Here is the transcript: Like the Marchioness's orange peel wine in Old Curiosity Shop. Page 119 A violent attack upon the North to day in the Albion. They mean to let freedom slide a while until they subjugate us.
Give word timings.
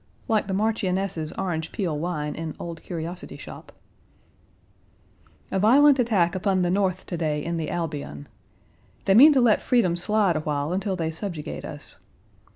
Like 0.27 0.47
the 0.47 0.55
Marchioness's 0.55 1.31
orange 1.33 1.71
peel 1.71 1.95
wine 1.95 2.33
in 2.33 2.55
Old 2.59 2.81
Curiosity 2.81 3.37
Shop. 3.37 3.67
Page 5.51 5.51
119 5.51 5.57
A 5.57 5.59
violent 5.59 5.99
attack 5.99 6.33
upon 6.33 6.63
the 6.63 6.71
North 6.71 7.05
to 7.05 7.15
day 7.17 7.45
in 7.45 7.57
the 7.57 7.69
Albion. 7.69 8.27
They 9.05 9.13
mean 9.13 9.31
to 9.33 9.41
let 9.41 9.61
freedom 9.61 9.95
slide 9.95 10.35
a 10.35 10.39
while 10.39 10.73
until 10.73 10.95
they 10.95 11.11
subjugate 11.11 11.65
us. 11.65 11.99